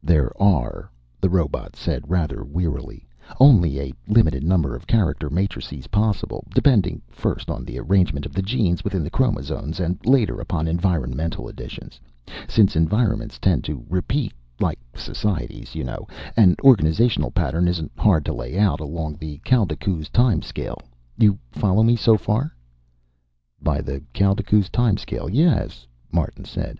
[0.00, 3.08] "There are," the robot said rather wearily,
[3.40, 8.42] "only a limited number of character matrices possible, depending first on the arrangement of the
[8.42, 12.00] genes within the chromosomes, and later upon environmental additions.
[12.46, 16.06] Since environments tend to repeat like societies, you know
[16.36, 20.78] an organizational pattern isn't hard to lay out, along the Kaldekooz time scale.
[21.18, 22.54] You follow me so far?"
[23.60, 26.78] "By the Kaldekooz time scale, yes," Martin said.